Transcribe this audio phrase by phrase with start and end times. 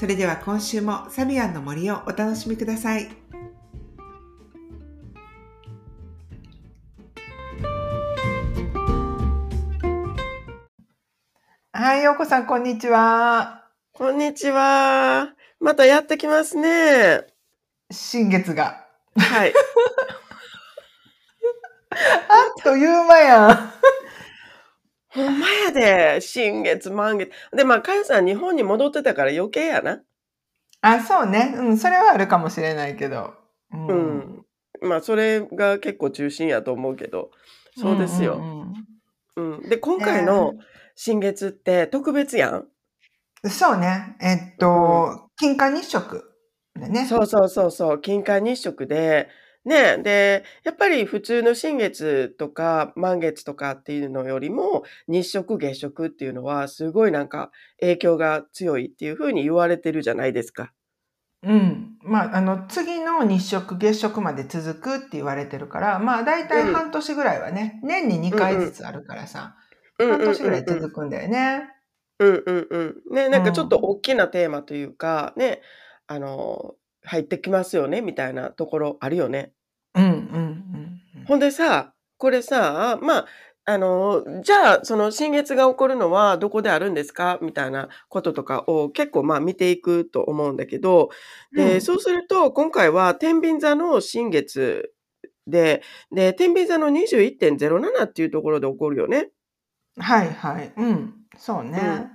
[0.00, 3.10] それでは今週もサビアンの森をお楽しみください。
[11.70, 13.66] はい、ようこさん、こんにちは。
[13.92, 15.34] こんにちは。
[15.60, 17.26] またやってきますね。
[17.90, 18.86] 新月が。
[19.18, 19.52] はい。
[21.92, 21.96] あ
[22.58, 23.50] っという間やん。
[25.12, 26.20] ほんまやで。
[26.20, 27.30] 新月、満月。
[27.56, 30.00] で、まあ、かよさん日本に戻ってたから余計やな。
[30.82, 31.54] あ、そうね。
[31.56, 33.34] うん、それはあるかもしれないけど。
[33.72, 34.46] ううん。
[34.82, 37.30] まあ、それが結構中心やと思うけど。
[37.76, 38.38] そうですよ。
[38.38, 38.74] ん
[39.36, 39.68] うんうん。
[39.68, 40.54] で、今回の
[40.96, 42.54] 新月って特別やん？
[42.54, 42.66] うん
[43.50, 44.16] そうね。
[44.20, 46.30] えっと、金環日食
[46.78, 47.06] でね。
[47.06, 48.00] そうそうそうそう。
[48.00, 49.28] 金環日食で、
[49.64, 60.72] ね、で、やっぱり普通の新月とか満月とかっていうのよりも、日食月食っていうのはすごいなんか影響が強いっていうふうに言われてるじゃないですか。
[61.42, 61.96] うん。
[62.02, 69.56] まあ、あの、次の日食、月食まで続くって言われてるから、まあ、だいたい半年ぐらいはね、年に2回ずつあるからさ、
[69.98, 71.68] うんうんうんうん半年ぐらい続くんだよね。
[72.18, 72.78] うんうんう
[73.12, 73.14] ん。
[73.14, 75.60] ね、なんかちょっと大きなテーマというか、ね、
[76.06, 79.52] あの、入ってきますよね、みたいなところあるよね。
[79.94, 81.24] うん、うん、うんうん。
[81.26, 83.26] ほんでさ、これさ、まあ、
[83.66, 87.38] あの、じゃあ、その新月が起こるのはどこであるんですか？
[87.40, 91.10] みたいなこととかを結構まあ見ていくと思うんだけど、
[91.54, 94.92] で、うんそうすると今回は天秤座の新月
[95.46, 99.28] で、で、天秤座の21.07っていうところで起こるよね。
[99.98, 100.72] はい、はい。
[100.76, 101.14] うん。
[101.36, 102.10] そうね。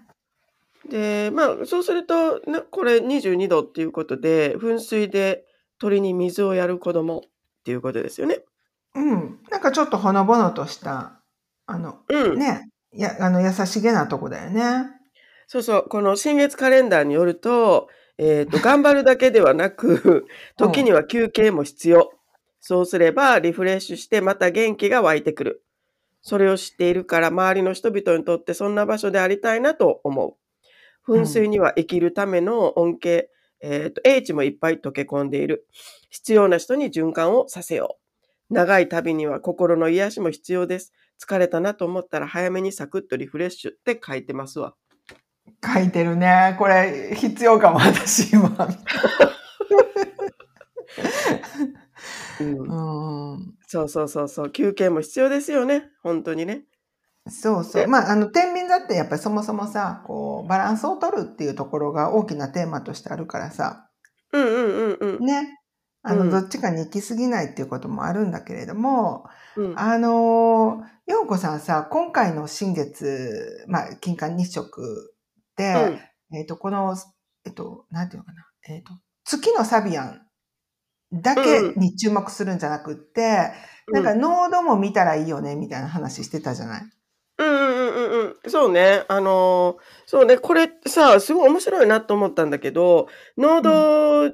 [0.90, 5.46] で、まあ、そうすると、なこれ22度っていうことで、噴水で
[5.79, 7.22] 鳥に水をやる子供っ
[7.63, 8.40] ていうことですよね。
[8.96, 9.40] うん。
[9.50, 11.19] なんかちょっとほのぼのとした、
[11.66, 12.40] あの、うん。
[12.40, 14.90] ね、や、あの、優しげなとこだよね。
[15.47, 20.25] そうそう、この新月カレンダーによると、えっ、と、 頑張るだけではなく、
[20.57, 22.12] 時には休憩も必要。
[22.62, 25.63] そうすればリフレッシュしてまた元気が湧いてくる。
[26.22, 30.34] それを知っているから周りの人々にとってそんな場所でありたいなと思う。
[31.08, 33.30] 噴水には生きるための恩恵、
[33.62, 35.68] えっ、と、英知もいっぱい溶け込んでいる。
[36.10, 37.98] 必要な人に循環をさせよ
[38.50, 38.54] う。
[38.54, 40.94] 長い旅には心の癒しも必要です。
[41.20, 44.76] 疲れたなと思ったら早めにサクッとリフレッシュって書いてますわ。
[45.64, 46.56] 書いてるね。
[46.60, 48.50] これ、必要かも、私今。
[52.40, 53.56] うん うん。
[53.68, 54.50] そうそうそうそう。
[54.52, 55.90] 休憩も必要ですよね。
[56.04, 56.66] 本当にね。
[57.28, 57.88] そうそう。
[57.88, 63.90] まあ、あの、天秤座ってやっぱりそもそもさ、こう、バランスを取るっていうところが大きなテーマとしてあるからさ、
[64.31, 65.25] うんうんうんうん。
[65.25, 65.59] ね。
[66.03, 69.25] あの、うんどっちかに行き過ぎないっていうこともあるんだけれども、
[69.56, 75.16] うんあのー、ようこさんさ、今回の新月、まあ、金環日食
[75.56, 76.00] で、
[76.31, 76.96] えっ、と、この、
[77.46, 78.91] えっ、と、なんていうのかな、えっ、と、
[79.24, 80.22] 月のサビアン
[81.12, 83.52] だけに注目するんじゃなくって、
[83.91, 86.84] なんか、濃度も見たらいいよね、みたいな話してたじゃない。
[87.38, 88.50] うんうんうんうんうん。
[88.51, 89.03] そうね。
[89.09, 90.38] あのーそうね。
[90.38, 93.07] これさ、すごい面白いなと思ったんだけど、
[93.38, 94.31] 濃度、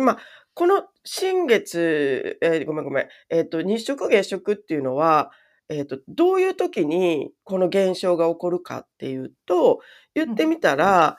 [0.00, 0.18] まあ、
[0.54, 3.08] この新月、えーごめんごめん。
[3.30, 5.32] えっ、と、日食月食っていうのは、
[5.68, 9.80] えっ、と、どういう時にこの現象が起こるかっていうと、
[10.14, 11.16] 言ってみたら、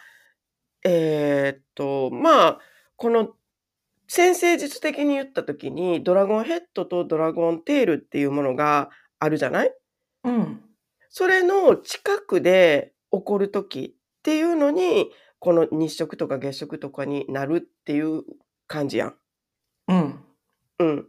[0.85, 2.59] えっと、まあ、
[2.97, 3.29] この
[4.07, 9.73] 先生術的に言った時に、ドラゴンヘッドとドラゴンテールっていうものがあるじゃない？
[10.25, 10.64] うん。
[11.17, 18.23] それの近くで起こる時っていうのに、この日食とか月食とかになるっていう
[18.67, 19.15] 感じやん。
[19.87, 20.19] うん。
[20.79, 20.99] うん。
[20.99, 21.03] っ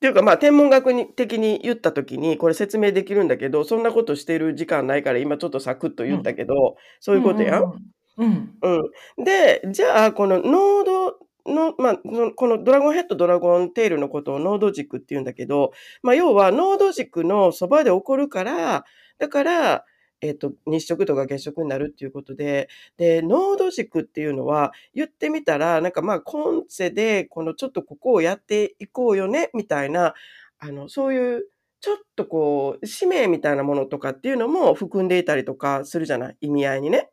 [0.00, 7.62] ていうかまあ天文学に的に言った時にこれ説明できるんだけど、そんなことしてる時間ないから今ちょっとサクッと言ったけど、そういうことやん。
[7.62, 7.78] うん。
[8.16, 8.88] うん。
[9.18, 9.24] うん。
[9.24, 11.98] で、じゃあこの濃度の、まあ、
[12.34, 15.70] このドラゴンヘッド、ドラゴンテールのことを濃度軸って言うんだけど、
[16.02, 18.84] まあ要は濃度軸のそばで起こるから、
[19.22, 19.84] だから、
[20.20, 30.14] えっ、と、日食とか月食になるっていうことで、で、濃度軸っていうのは、言ってみたら、なんかまあ、今世で、このちょっとここをやっていこうよね、みたいな、
[30.58, 31.44] あの、そういう、
[31.80, 36.36] ちょっとこう、使命みたいなものとかっていうのも含んでいたりとかするじゃない？
[36.42, 37.10] 意味合いにね。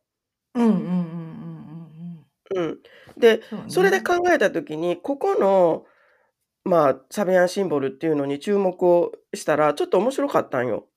[0.56, 0.80] うんうんうん
[2.56, 2.80] うんうん。
[3.18, 5.86] で、そうねそれで考えた時に、ここの、
[6.66, 10.88] まあ、サビアンシンボルっていうのに注目をしたら、ちょっと面白かったんよ。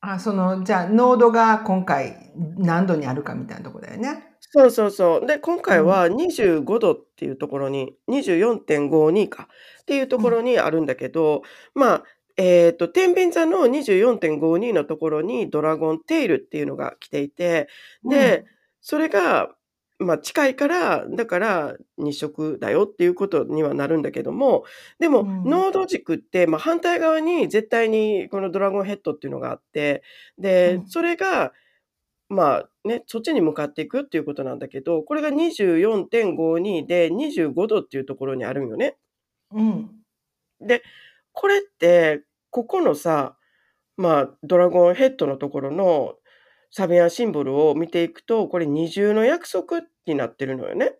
[0.00, 4.24] あ、その、じゃあ、濃度が今回何度にあるかみたいなとこだよね。
[4.40, 5.26] そうそうそう。
[5.26, 9.48] で、今回は25度っていうところに、24.52か
[9.82, 11.42] っていうところにあるんだけど、
[11.74, 12.04] まあ、
[12.36, 17.68] えっ、と、天秤座の24.52のところにドラゴンテイルっていうのが来ていて、
[18.04, 18.44] で、
[18.80, 19.50] それが、
[19.98, 24.64] まあ、近いから、だから日食だよっていうことにはなるんだけども、
[25.00, 30.02] でも、うんノード軸って、まあ、反対側に絶対にこのドラゴンヘッドっていうのがあって、
[30.38, 31.52] で、うんそれが、
[32.28, 38.96] まあね、そっちに向かっていくっていうことなんだけど、これが24.52で25度っていうところにあるんよね。
[39.52, 39.90] うん。
[41.32, 43.36] これって、ここのさ、
[43.96, 46.16] まあ、ドラゴンヘッドのところの
[46.70, 50.94] サビアンシンボルを見ていくと、これ二重の約束になってるのよね。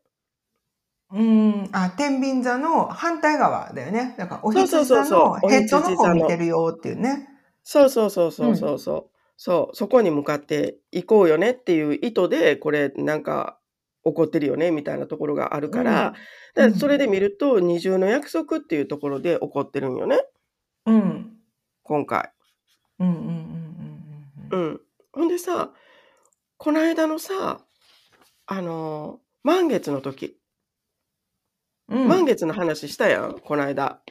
[1.11, 1.69] うん。
[1.73, 4.15] あ、天秤座の反対側だよね。
[4.19, 7.29] だから、おそうそうそう羊座そうのヘッドの方見てるよっていうね。
[7.62, 9.19] そうそうそうそうそうそう。
[9.37, 13.59] そう、そこに向かっていこうよねっていう意図で、これなんか
[14.05, 16.15] 起こってるよねみたいなところがあるから、
[16.55, 20.20] だからそれで見ると二重の約束っていうところで起こってるんよね、
[20.87, 20.94] うん。
[20.94, 21.32] うん。
[21.85, 22.32] 今回。
[22.99, 24.81] うんうんうんうんうん。
[25.14, 25.22] うん。
[25.22, 25.70] ほんでさ、
[26.56, 27.60] この間のさ、
[28.46, 30.37] あのー満月の時、
[31.88, 32.08] うん。
[32.08, 34.02] 満月の話したやん、この間。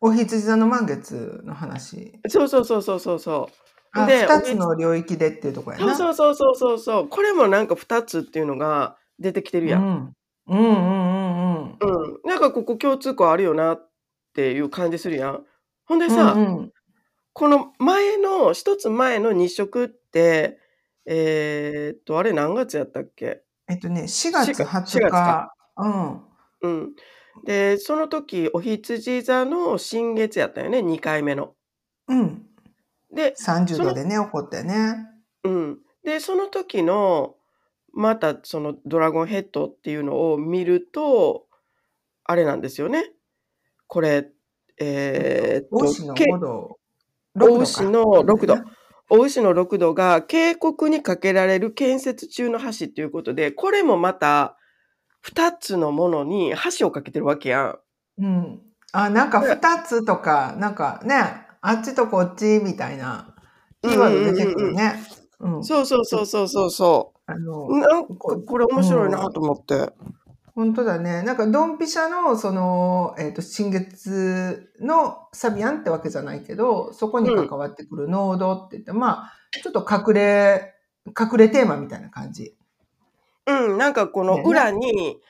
[0.00, 2.20] お羊座の満月の話。
[2.28, 3.98] そうそうそうそうそうそう。
[3.98, 5.96] あ、で二つの領域でっていうところやそうな。
[5.96, 7.08] そうそうそうそうそう。
[7.08, 9.82] これもなんか2つっていうのが出てきてるやん。
[9.82, 10.14] うん。
[10.48, 12.12] うんうんうんうん。
[12.12, 12.20] うん。
[12.24, 13.90] なんかここ共通項あるよなっ
[14.34, 15.44] ていう感じするやん。
[15.86, 16.72] ほんでさ、うんうん
[17.38, 20.58] この前の、一つ前の日食って、
[21.04, 23.42] えーっと、あれ何月やったっけ？
[23.68, 25.10] えっとね、4月4 20月日。
[25.10, 26.22] かうん。
[26.62, 26.94] うん。
[27.44, 31.52] で、その時、お羊座の新月やったよね、2回目の。
[32.08, 32.46] うん。
[33.12, 34.94] で、30度でね、起こったよね。
[35.44, 35.78] うん。
[36.04, 37.34] で、その時の、
[37.92, 41.48] またそのドラゴンヘッドっていうのを見ると、
[42.24, 43.12] あれなんですよね。
[43.88, 44.30] これ、
[44.80, 46.78] えーっと、大牛のけ5度。
[47.38, 48.56] 大牛の6度。
[49.08, 54.56] 大牛の6度が渓谷にかけられる建設中の橋っていうことで、これもまた
[55.24, 57.78] 2つのものに橋をかけてるわけやん。
[58.18, 58.60] うん。
[58.92, 63.34] あ、なんか2つとか、なんかね、あっちとこっちみたいな、
[63.82, 65.02] キーワード出てくるね。
[65.38, 65.64] うん。
[65.64, 69.92] そうそうそうそうそうそあのう。、なんかこれ面白いなと思って。
[70.56, 71.22] 本当だね。
[71.22, 79.32] なんか、ドンピシャの、その、えっ、と、新月のサビアンってわけじゃないけど、そこに関わってくる濃度って言って、まあ、
[79.62, 80.74] ちょっと隠れ、
[81.08, 82.56] 隠れテーマみたいな感じ。
[83.46, 85.20] うん、なんかこの裏に、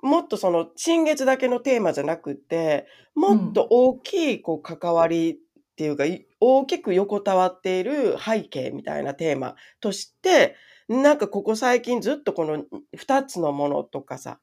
[0.00, 2.86] もっとその新月だけのテーマじゃなくて、
[3.16, 5.36] もっと大きいこう関わりっ
[5.74, 10.54] ていうか、い大きく横たわっている背景みたいなテーマとして、
[10.88, 12.64] なんかここ最近ずっとこの
[12.96, 14.38] 二つのものとかさ、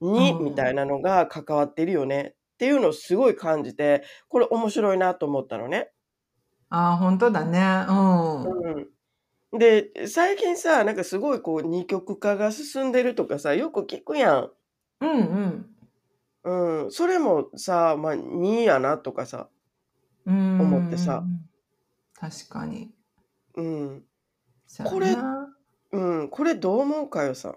[0.00, 5.90] にうんみたいなのが関わってるよねっていうのをすごい感じて、これ面白いなと思ったのね。
[6.68, 7.58] ああ、本当だね。
[7.88, 8.44] うん。
[9.52, 9.58] うん。
[9.58, 14.50] で、最近さ、なんかすごいこう二極化が進んでるとかさ、よく聞くやん。
[15.00, 15.14] うんう
[15.46, 15.70] ん。
[16.42, 19.48] うん、それもさ、まあ、2やなとかさ、
[20.26, 20.60] うん。
[20.60, 21.24] 思ってさ。
[22.14, 22.92] 確かに。
[23.56, 24.04] うん、
[24.84, 25.48] これな
[25.92, 27.56] うん、これどう思うかよさ。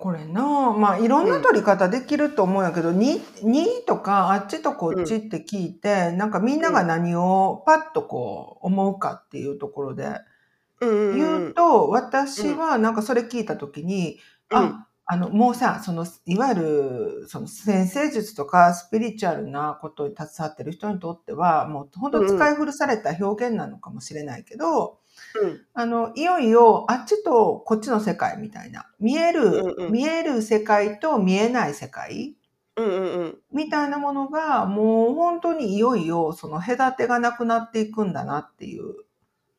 [0.00, 0.72] これな。
[0.72, 10.20] まあいろんな取り方できると思うんやけど、に2とかあっちとこっちって聞いて、なんかみんなが何をパッとこう思うかっていうところで
[10.80, 11.16] うんうんうん。
[11.16, 14.18] 言うと、私はなんかそれ聞いた時に、
[14.50, 14.58] うん。
[14.58, 24.98] あ、あのもうさ、そのいわゆるその先生術とかスピリチュアルなことに携わってる人にとっては、もう本当使い古された表現なのかもしれないけど、
[25.34, 28.86] うんあの、いよいよ、あっちとこっちの世界みたいな。
[28.98, 32.36] 見える、うんうん見える世界と見えない世界
[32.76, 33.38] うんうんうん。
[33.52, 38.94] みたいなものが、もう本当にいよいよ、その隔てがなくなっていくんだなっていう、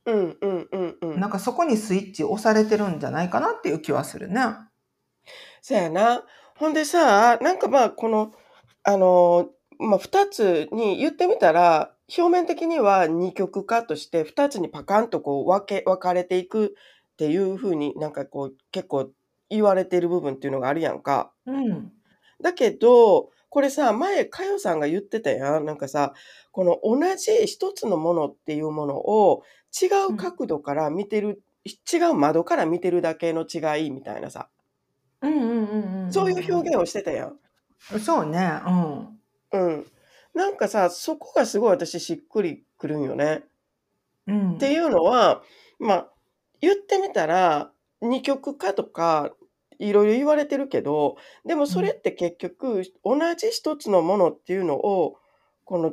[0.06, 1.20] うんうんうんうん。
[1.20, 4.42] なんかそこにスイッチ押されてるんじゃないかなっていう気はするね。
[5.62, 6.24] そやな。
[6.58, 8.34] ほんでさ、なんかまあ、この、
[8.84, 9.50] あの、
[9.80, 16.76] まあ、二つに言ってみたら、表面的には二極化として二つにパカンとこう分け、分かれていく
[17.14, 19.12] っていうふうになんかこう結構
[19.50, 21.32] 言われている部分っていうのがあるやんか。
[21.46, 21.92] うん。
[22.42, 25.66] だけど、これさ、前、かよさんが言ってたやん。
[25.66, 26.14] なんかさ、
[26.52, 29.44] この同じ一つのものっていうものを
[29.82, 34.50] 違う角度から見てる、違う窓から見てるだけの違いみたいなさ。
[35.22, 36.14] うんうんうんうん。
[36.14, 37.40] そういう表現をしてたやん。
[37.94, 38.00] 現。
[38.00, 38.60] そうね。
[38.66, 39.20] うん。
[39.52, 39.86] うん。
[40.34, 43.44] なんかさ、そこがすごい私しっくりくるんよね。
[44.28, 44.56] うん。
[44.56, 45.44] っていうのは、
[45.80, 46.12] まあ、
[46.62, 47.72] 言ってみたら、
[48.02, 49.32] 二極化とか、
[49.80, 55.18] いろいろ言われてるけど、でもそれって結局、同じ一つのものっていうのを、
[55.66, 55.90] この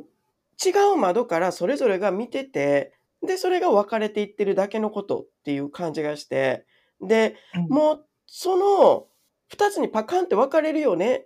[0.63, 2.93] 違う窓からそれぞれが見てて、
[3.25, 6.65] で、それが分かれていってるだけのことっていう感じがして、
[7.01, 9.07] で、うんもう、その
[9.47, 11.25] 二つにパカンって分かれるよね。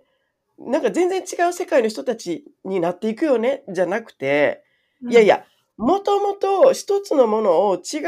[0.58, 4.64] なんか全然違う世界の人たちになっていくよね、じゃなくて、
[5.08, 5.26] いやい。
[5.26, 5.44] や、
[5.76, 7.98] もともと一つのものを違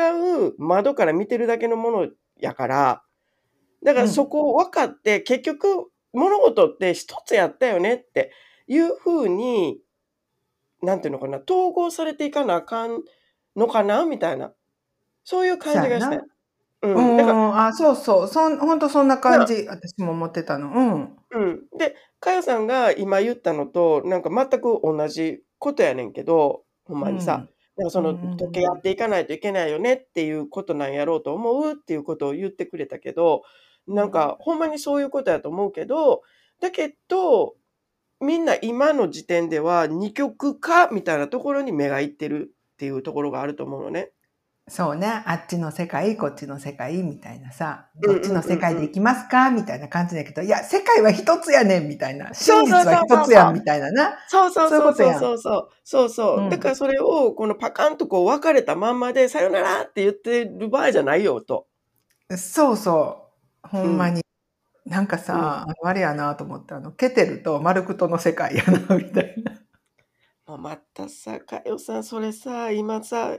[0.49, 3.03] う窓から見てるだけのものやから、
[3.85, 8.33] だからうんそこを分かって、結局物事って一つやったよねって
[8.69, 9.81] いうふうに、
[10.83, 13.03] なんていうのかな、統合されていかなあかん
[13.57, 14.53] のかなみたいな。
[15.25, 16.36] そういう感じがしてそ
[16.95, 17.17] うんん。
[17.17, 18.29] だから、あ、そうそう。
[18.29, 19.67] そん、本当そんな感じ。
[19.69, 20.69] 私も思ってたの。
[20.71, 21.17] うん。
[21.33, 21.79] うん。
[21.79, 33.43] で、かよさんが今言ったのと、なんか全く同じことやねんけど、ほんまにさ、なんかそのうんうんうん時計やっていかないといけないよねっていうことなんやろうと思うっていうことを言ってくれたけど、
[33.87, 36.23] なんかほんまにそういうことやと思うけど、
[36.61, 37.55] だけど、
[38.21, 44.11] みんな今の時点では二極化みたいなところに目がいってるっていうところがあると思うのね。
[44.69, 45.23] そうね。
[45.27, 47.89] あっちの世界、こっちの世界みたいなさ。
[48.03, 49.51] うんうんうんどっちの世界で行きますか？
[49.51, 52.35] みたいな感じだけど、いや、世界は一つやねんみたいな。
[52.35, 54.19] 真そうそうそうそう実は一つやんみたいなな。
[54.29, 56.09] そうそうそうそうそうそうそう。
[56.09, 61.69] そうだからそれをこのパカンとこう分かれたまんまでさよならって言ってる場合じゃないよと。
[62.37, 63.31] そうそ
[63.65, 63.69] う。
[63.69, 64.23] ほんまに。
[64.85, 69.35] なんかさ、あのあれやなと思って、あの、ケテルとマルクトの世界やな、みたい
[70.47, 70.57] な。
[70.57, 73.37] またさ、かよさん、それさ、今さ、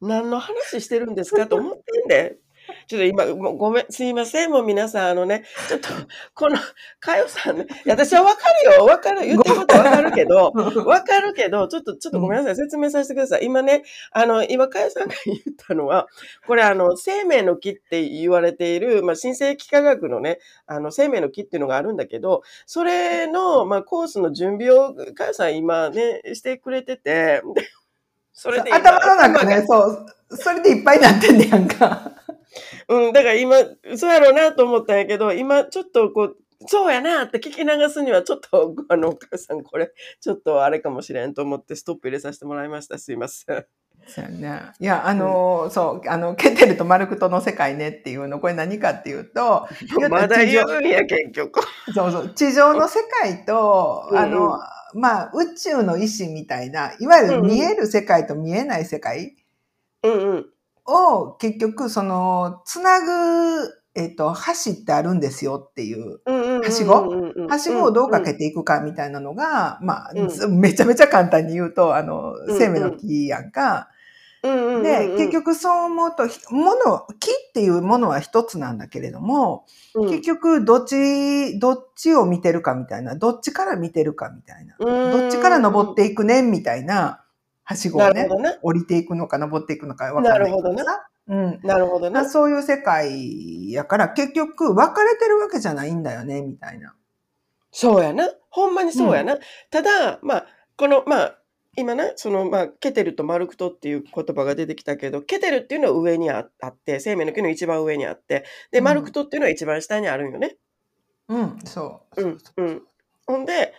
[0.00, 1.46] 何の話してるんですか？
[1.48, 2.38] と思ってんで。
[2.86, 5.88] ちょっと今、もうごめん、すいません、もう皆さん、あのね、ちょっと、
[6.34, 6.58] この、
[7.00, 10.52] かよさんね、私はわかるよ、わかる、言ってることわかるけど、
[10.84, 13.46] わかるけど、ちょっと、ちょっとごめんなさい、説明させてください。
[13.46, 16.08] 今ね、あの、今、かよさんが言ったのは、
[16.46, 27.62] これ、あの、生命の木って言われている、まあ、新世紀科学のね、あの、生命の木っていうのがあるんだけど、それの、まあ、コースの準備を、かよさん今ね、してくれてて、で
[28.40, 32.12] それで今頭の中ね、そう、それでいっぱいになってんねやんか。
[32.88, 33.56] うん、だから今、
[33.96, 36.36] そうやろうなと思ったんやけど、今ちょっとこう、
[36.68, 42.96] そうやなって聞き流すにはちょっと、あの、お母さんこれ、ちょっとあれかもしれんと思ってストップ入れさせてもらいました。
[42.98, 43.66] すいません。
[44.06, 44.62] そうやね。
[44.78, 49.66] いや、あの、そう、あの、ケテルとマルクトの世界ねっていうの、これ何かっていうと、
[50.08, 51.60] まだ言うんや、結局。
[51.92, 54.60] そうそう、地上の世界と、うんあの、
[54.94, 59.36] まあ、宇宙の意志みたいな、いわゆる見える世界と見えない世界。
[60.86, 67.84] を結局、その、つなぐ、えっ、と、橋ってあるんですよっていう、はしごうんはしご？
[67.84, 70.12] をどうかけていくかみたいなのが、まあ、
[70.48, 72.58] めちゃめちゃ簡単に言うと、あの、うん。
[72.58, 73.88] 生命の木やんか。
[74.48, 87.24] うんうんうんうんで、結局そう思うと、ひもの、木っていうものは一つなんだけれども、うん結局、どっち、どっちを見てるかみたいな、どっちから見てるかみたいな、うんどっちから登っていくねみたいな、
[87.68, 88.58] はしごをねね。
[88.62, 91.08] 降りていくのか登っていくのか分からないけどさ。
[91.28, 91.60] うん。
[91.62, 92.24] なるほどねまあ。
[92.24, 96.94] そういう世界やから、結局、分かれてるわけじゃないんだよね、みたいな。
[97.70, 98.30] そうやな。
[98.48, 99.36] ほんまにそうやな。
[99.70, 100.46] ただ、まあ、
[100.78, 101.38] この、まあ、
[101.78, 110.56] 今ね、その、まあ、ケテルとマルクトっていう言葉が出てきたけど、ケテルっていうのは上にああって、生命の木の一番上にあって、で、うんマルクトっていうのは一番下にあるんよね。
[111.28, 112.22] うん、そう。
[112.22, 112.82] うん、うん。
[113.26, 113.74] ほんで、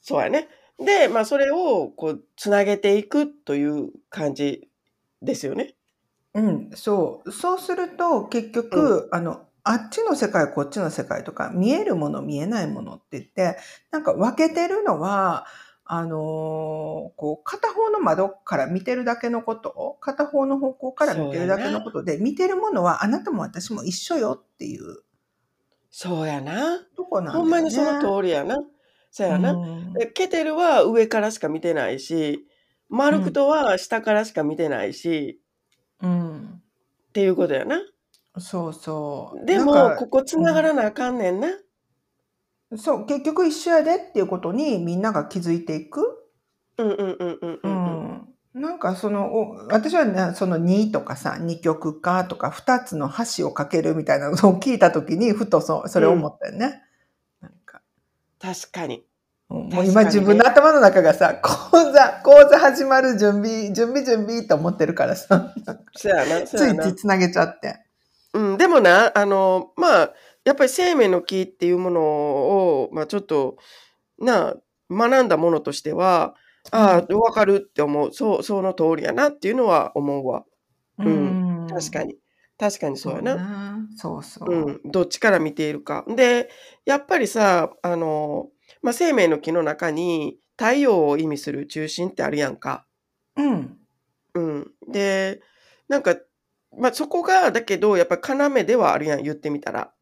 [0.00, 0.48] そうやね。
[0.78, 4.68] で、まあ、それを、こう、つなげていくという感じ
[5.20, 5.74] ですよね。
[6.34, 7.32] うん、そう。
[7.32, 13.56] そうすると、結局、あの、あっちの世界、こっちの世界とか、見えるもの、見えないものって言って、
[13.90, 15.46] なんか分けてるのは、
[15.86, 16.10] あのー
[17.16, 25.04] こう、片方の窓から見てるだけのこと、片方の方向から見てるだけのことで、見てるものはあなたも私も一緒よっていう
[25.96, 26.80] そうやな。
[26.96, 27.40] とこなんね。
[27.40, 28.58] ほんまにその通りやな。
[29.12, 29.52] そうやな。
[29.52, 32.48] うんでケテルは上からしか見てないし、
[32.88, 35.40] マルクトは下からしか見てないし、
[36.02, 36.62] うん。
[37.08, 37.80] っていうことやな。
[38.38, 39.46] そうそう。
[39.46, 41.48] でも、ここ繋がらなあかんねんな。
[42.76, 46.24] そう、結局一緒やでっていうことにみんなが気づいていく。
[46.78, 48.60] うんうんうんうんううんうん。
[48.60, 48.62] ん。
[48.62, 56.82] なんかその、お私はね、その2とかさ、二極化とか2つの橋を架けるみたいなのを 聞いたときに、ふとそそれを思ったよね。
[57.40, 57.80] なんか、
[58.40, 58.96] 確かに。
[58.96, 59.04] うん
[59.46, 65.52] 確かにねもう今自分の頭の中がさ、講座、講座始まる準備、準備準備と思ってるからさ。
[65.94, 66.94] ついつい。
[66.96, 67.84] つなげちゃって。
[68.32, 70.10] うん、でもな、あの、まあ、
[70.44, 73.56] やっぱり生命の木っていうものを、まあ、ちょっと、
[74.18, 74.54] な、
[74.90, 76.34] 学んだものとしては、
[76.72, 78.12] ああ、わかるって思う。
[78.12, 80.44] そう、その通りやなっていうのは思うわ。
[80.98, 81.40] ううん。
[81.68, 82.00] 確ん。
[82.00, 82.16] かに。
[82.58, 83.40] 確かにそうやな。
[83.40, 83.88] な。
[83.96, 84.70] そううそう。
[84.72, 84.80] ん。
[84.84, 86.04] どっちから見ているか。
[86.08, 86.50] で、
[86.84, 88.50] やっぱりさ、あの、
[88.82, 92.86] まあ、生命の木の中に太陽を意味する中心ってあるやんか。
[93.36, 93.84] うん。
[94.34, 94.72] うん。
[94.88, 95.40] で、
[95.88, 96.16] なんか、
[96.76, 99.93] まあ、そこが、だけど、やっぱ要ではあるやん、言ってみたら。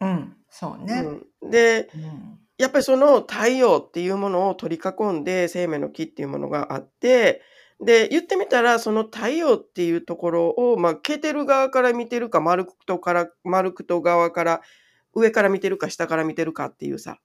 [0.00, 0.36] うん。
[0.48, 1.02] そうね。
[1.42, 1.50] うん。
[1.50, 2.38] で、うん。
[2.58, 7.42] やっぱりその太陽っていうものを取り囲んで生命の木っていうものがあって、
[7.80, 14.62] で、言ってみたら、その太陽っていうところを、まあ、ケテル側から見てるか、マルクトから、マルクト側から、
[15.14, 17.20] 上から見てるか、下から見てるかっていうさ、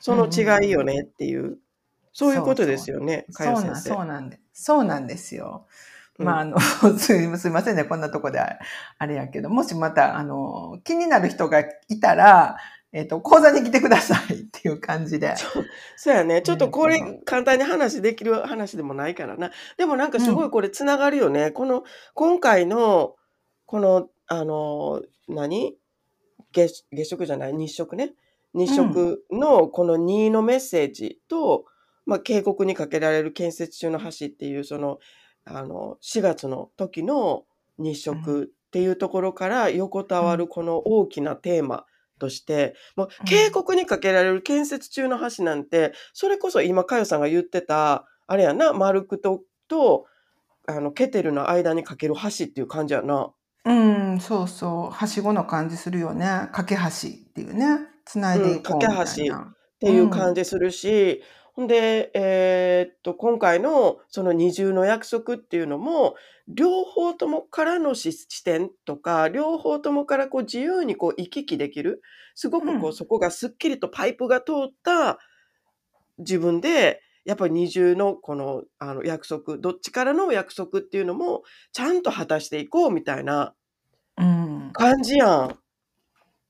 [0.00, 1.58] その違いよねっていう、
[2.12, 3.26] そういうことですよね。
[3.30, 3.90] そうなんで、
[4.52, 5.66] そうなんですよ。
[6.18, 6.58] うんまあ、あの、
[6.98, 8.58] すいませんね、こんなとこであ
[8.98, 12.56] あれやけど、もしまた、あの、気になる人がいたら、
[12.94, 15.34] えっ、と、講座に来てくださいっていう感じで。
[15.96, 16.42] そうやね。
[16.42, 19.50] ちょっとこれうん簡単に話できる話でもないからな。
[19.76, 21.50] でもなんかすごいこれつながるよね。
[21.50, 21.82] この、
[22.14, 23.16] 今回の、
[23.66, 25.76] この、あの、何？
[26.52, 27.52] 月月食じゃない？
[27.52, 28.14] 日食ね。
[28.54, 31.64] 日食のこの2のメッセージと、
[32.06, 35.00] まあ、渓谷にかけられる建設中の橋っていう、その、
[35.44, 37.44] あの、4月の時の
[37.78, 41.84] 日食っていうところから横たわるこの大きなテーマ
[42.18, 50.06] として、もううん渓谷にかけられる建設中の橋なんて、それこそ今、かよさんが言ってた、あれやな、マルクトと、
[50.66, 53.30] あの、ケテルの間にかける橋っていう感じやな。
[53.66, 54.90] うん、そうそう。
[54.90, 56.48] はしごの感じするよね。
[56.52, 57.80] 架け橋っていうね。
[58.04, 59.00] つないでいこうみたいな。
[59.00, 61.22] うん架け橋っていう感じするし、
[61.54, 66.16] ほんで、えーっと、今回のその二重の約束っていうのも、
[66.48, 72.02] 両方ともからの視視点とか、両方ともからこう自由にこう行き来できる。
[72.34, 75.18] すごくこううんそこがすっきりとパイプが通った
[76.18, 83.54] 自分で、やっぱり二重のこのあの約束、どっちからの約束っていうのもちゃんと果たしていこうみたいな
[84.18, 84.70] うん。
[84.72, 85.58] 感じやん。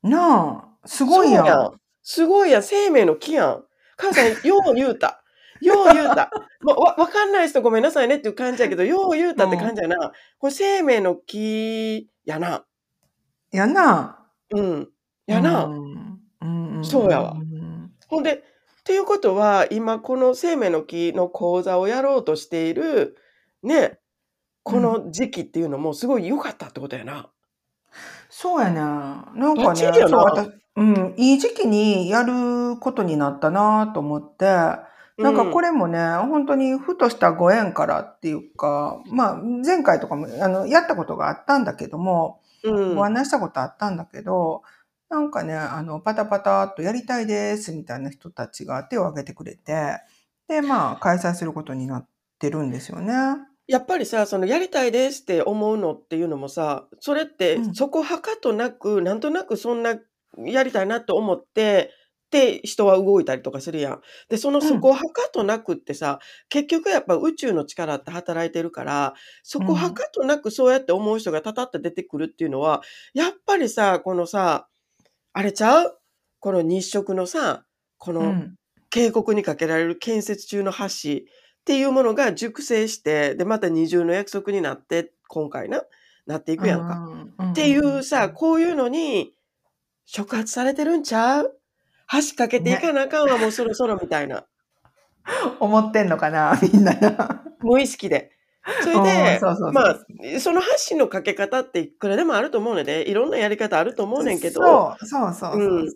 [0.03, 1.81] なあ、すごいやん。
[2.03, 2.63] すごいやん。
[2.63, 3.65] 生命の木やん。
[3.97, 5.23] 母さん、よう言うた。
[5.61, 6.31] よう言うた。
[6.61, 10.13] まあ、わ、わかんない人ごめんなさいねっていう感じやけど、よう言うたって感じやな。
[10.39, 12.65] これ生命の木やな。
[13.51, 14.27] やな。
[14.51, 14.89] うん。
[15.27, 15.65] やな。
[15.65, 18.43] うんそうやわんほんで、っ
[18.85, 23.17] ていうことは、今この生命の木の講座をやろうとしている、
[23.63, 23.99] ね、
[24.63, 27.31] この時期っていうのもすごい良かったってことやな。
[28.29, 28.75] そうやね。
[28.75, 32.33] なんバかね、そう私うん、いい時期にやる
[32.79, 34.47] ことになったなと思って、
[35.17, 42.95] なんかこれ、れもね、本当にふとしたご縁からっていうか、まあ、前回とかも、あの、やったことがあったんだけども、うん。
[42.97, 44.63] ご案内したことあったんだけど、
[45.09, 50.01] なんかね、あの、パタパタっとやりたいですみたいな人たちが手を挙げてくれて、
[50.49, 52.09] で、まあ、開催することになっ
[52.41, 53.13] てるんですよね。
[53.67, 59.97] やっぱりさ、そのやりたいですって思うのっていうのもさ、それってうんそこはかとなく、なんとなくそんな
[60.39, 61.91] やりたいなと思って、
[62.31, 64.01] で、人は動いたりとかするやん。
[64.29, 72.83] で、そのうんそこはかとなくってさ、結局やっぱ宇宙の力って働いてるから、そこはかとなくそうやって思う人がたたって出てくるっていうのは、
[73.15, 74.69] やっぱりさ、このさ、
[75.33, 75.99] あれちゃう？
[76.41, 77.65] この日食のさ、
[77.99, 78.55] この、うん。
[78.91, 80.89] 渓谷にかけられる建設中の橋っ
[81.65, 85.83] ていうものが熟成して、で、また二重の約束になって、今回な、
[86.27, 86.99] なっていくやんか。
[87.39, 89.35] うんっていうさ、こういうのに
[90.05, 91.59] 触発されてるんちゃう？
[92.13, 94.45] 橋かけていかなあかんわ、もうそろそろみたいな。
[95.61, 97.45] 思ってんのかな、みんなな。
[97.61, 98.31] 無意識で。
[98.83, 99.41] それうんで
[99.73, 105.61] まあ、その橋のかけ方っていくらでもあると思うので、いろんなやり方あると思うねんけど、そう、そうそうそう。
[105.61, 105.89] うん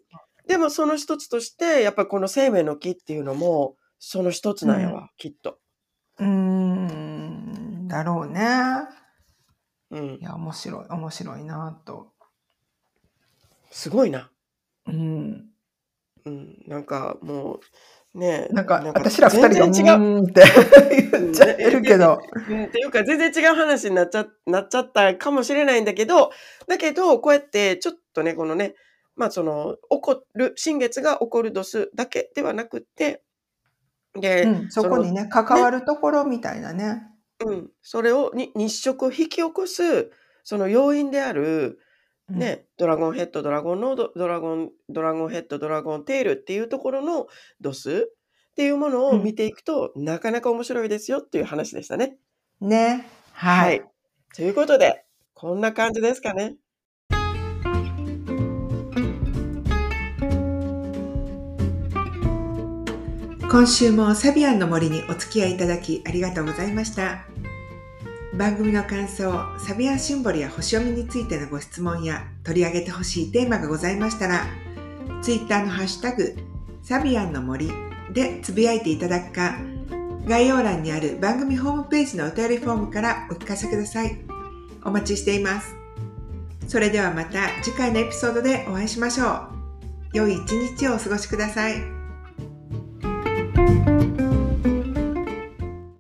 [0.49, 5.59] でもその一つとして、やっぱこの生命の木っていうのも、その一つなんやわ、きっと。
[6.18, 8.42] うーん、だろうね。
[9.90, 10.18] うんい。
[10.23, 12.12] や、面白い、面白いなと。
[13.71, 14.31] すごいな。
[14.87, 15.51] うん。
[16.29, 16.62] うん。
[16.67, 17.61] なんかも
[18.14, 20.25] う、ねなんか、私ら二人が、違う。
[20.25, 20.43] って
[21.12, 22.21] 言っちゃってるけど。
[22.49, 26.31] うんっていうか、全然違う話になっちゃ、なっちゃったかもしれないんだけど、
[26.67, 28.75] だけど、こうやって、ちょっとね、このね、
[29.17, 33.23] まあ、その、起こる、新月が起こる度数だけではなくって、
[34.14, 37.03] で、うん、そこにね、関わるところみたいなね。
[37.45, 40.11] うん、それをに日食を引き起こす、
[40.45, 41.79] その要因である、うん、
[42.29, 47.27] ね、ドラゴンヘッド、ドラゴンのド、ドラゴン、ドラゴンヘッド、ドラゴンテールっていうところの
[47.61, 48.11] 度数
[48.51, 52.19] っていうものを見ていくと、うん、なかなか面白いですよっていう話でしたね。
[52.61, 53.07] ね。
[53.33, 53.79] はい。
[53.81, 53.91] はい、
[54.35, 56.57] ということで、こんな感じですかね。
[63.51, 67.38] 今週もサビアンの森にお付き合いいただきありがとうございました。
[68.38, 74.46] 番組の感想、サビアンシンボルや星読みについてのご質問や取り上げてほしいテーマがございましたら、
[75.20, 76.37] ツイッターのハッシュタグ、
[76.85, 77.68] サビアンの森
[78.12, 79.59] でつぶやいていただくか、
[80.24, 84.20] 概要欄にある番組ホームページのお便りフォームからお聞かせください。
[84.85, 85.74] お待ちしています。
[86.68, 89.48] それではまた次回のエピソードでお会いしましょう。
[90.12, 91.74] 良い一日をお過ごしください。